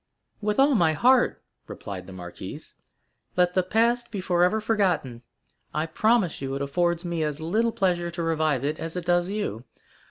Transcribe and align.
"With 0.41 0.57
all 0.57 0.73
my 0.73 0.93
heart," 0.93 1.43
replied 1.67 2.07
the 2.07 2.11
marquise; 2.11 2.73
"let 3.37 3.53
the 3.53 3.61
past 3.61 4.09
be 4.09 4.19
forever 4.19 4.59
forgotten. 4.59 5.21
I 5.75 5.85
promise 5.85 6.41
you 6.41 6.55
it 6.55 6.61
affords 6.63 7.05
me 7.05 7.23
as 7.23 7.39
little 7.39 7.71
pleasure 7.71 8.09
to 8.09 8.23
revive 8.23 8.65
it 8.65 8.79
as 8.79 8.95
it 8.95 9.05
does 9.05 9.29
you. 9.29 9.63